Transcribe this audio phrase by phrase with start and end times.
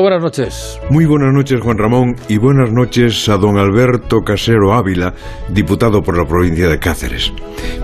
[0.00, 0.80] Buenas noches.
[0.90, 5.12] Muy buenas noches, Juan Ramón, y buenas noches a don Alberto Casero Ávila,
[5.48, 7.32] diputado por la provincia de Cáceres.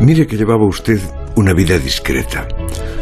[0.00, 1.00] Mire que llevaba usted
[1.34, 2.46] una vida discreta.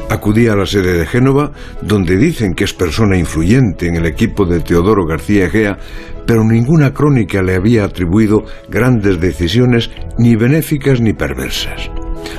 [0.09, 1.53] Acudía a la sede de Génova,
[1.83, 5.76] donde dicen que es persona influyente en el equipo de Teodoro García Egea,
[6.26, 11.90] pero ninguna crónica le había atribuido grandes decisiones ni benéficas ni perversas.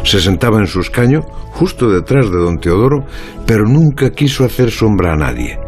[0.04, 1.22] Se sentaba en su escaño,
[1.52, 3.06] justo detrás de don Teodoro,
[3.46, 5.60] pero nunca quiso hacer sombra a nadie.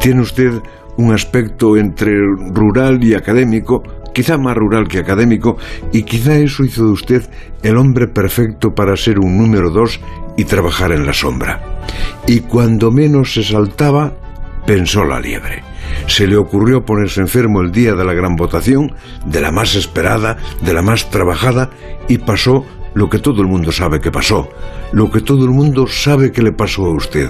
[0.00, 0.52] Tiene usted
[0.96, 2.12] un aspecto entre
[2.52, 3.82] rural y académico,
[4.12, 5.56] quizá más rural que académico,
[5.92, 7.30] y quizá eso hizo de usted
[7.62, 10.00] el hombre perfecto para ser un número dos
[10.36, 11.62] y trabajar en la sombra.
[12.26, 14.12] Y cuando menos se saltaba,
[14.66, 15.62] pensó la liebre.
[16.06, 18.92] Se le ocurrió ponerse enfermo el día de la gran votación,
[19.24, 21.70] de la más esperada, de la más trabajada,
[22.08, 22.64] y pasó
[22.98, 24.48] lo que todo el mundo sabe que pasó,
[24.90, 27.28] lo que todo el mundo sabe que le pasó a usted.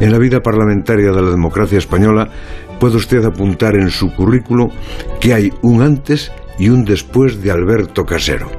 [0.00, 2.30] En la vida parlamentaria de la democracia española
[2.80, 4.68] puede usted apuntar en su currículo
[5.20, 8.50] que hay un antes y un después de Alberto Casero.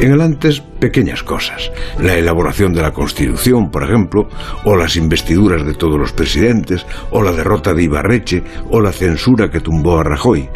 [0.00, 1.70] En el antes, pequeñas cosas.
[2.00, 4.28] La elaboración de la Constitución, por ejemplo,
[4.64, 9.50] o las investiduras de todos los presidentes, o la derrota de Ibarreche, o la censura
[9.50, 10.48] que tumbó a Rajoy.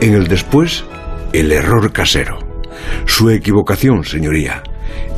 [0.00, 0.84] En el después,
[1.32, 2.38] el error casero.
[3.04, 4.62] Su equivocación, señoría.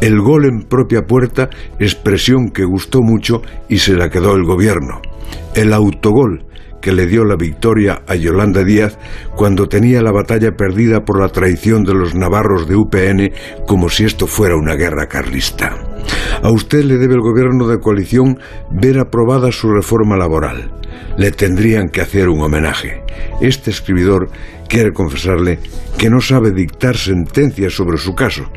[0.00, 5.02] El gol en propia puerta, expresión que gustó mucho y se la quedó el gobierno.
[5.54, 6.44] El autogol,
[6.80, 8.98] que le dio la victoria a Yolanda Díaz
[9.36, 13.32] cuando tenía la batalla perdida por la traición de los navarros de UPN
[13.66, 15.76] como si esto fuera una guerra carlista.
[16.42, 18.38] A usted le debe el gobierno de coalición
[18.70, 20.70] ver aprobada su reforma laboral.
[21.16, 23.02] Le tendrían que hacer un homenaje.
[23.40, 24.30] Este escribidor
[24.68, 25.58] quiere confesarle
[25.98, 28.48] que no sabe dictar sentencias sobre su caso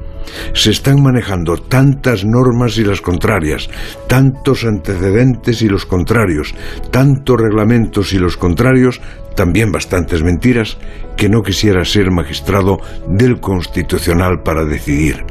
[0.53, 3.69] se están manejando tantas normas y las contrarias,
[4.07, 6.53] tantos antecedentes y los contrarios,
[6.91, 9.01] tantos reglamentos y los contrarios,
[9.35, 10.77] también bastantes mentiras,
[11.17, 15.25] que no quisiera ser magistrado del Constitucional para decidir.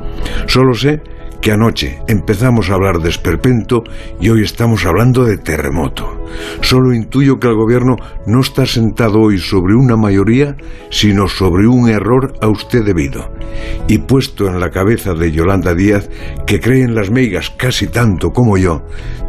[0.46, 1.00] Solo sé
[1.40, 3.82] que anoche empezamos a hablar de esperpento
[4.20, 6.26] y hoy estamos hablando de terremoto.
[6.60, 7.96] Solo intuyo que el gobierno
[8.26, 10.56] no está sentado hoy sobre una mayoría,
[10.90, 13.32] sino sobre un error a usted debido.
[13.88, 16.08] Y puesto en la cabeza de Yolanda Díaz,
[16.46, 18.82] que cree en las meigas casi tanto como yo,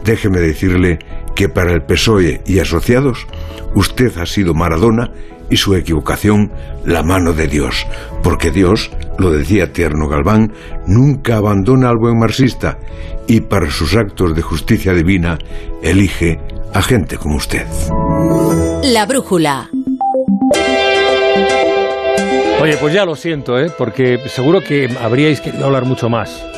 [0.03, 0.99] déjeme decirle
[1.35, 3.25] que para el PSOE y asociados,
[3.73, 5.11] usted ha sido Maradona
[5.51, 6.51] y su equivocación
[6.85, 7.85] la mano de Dios,
[8.23, 8.89] porque Dios,
[9.19, 10.53] lo decía Tierno Galván,
[10.87, 12.79] nunca abandona al buen marxista
[13.27, 15.37] y para sus actos de justicia divina
[15.83, 16.39] elige
[16.73, 17.67] a gente como usted.
[18.83, 19.69] La brújula.
[22.61, 23.71] Oye, pues ya lo siento, ¿eh?
[23.77, 26.50] porque seguro que habríais querido hablar mucho más.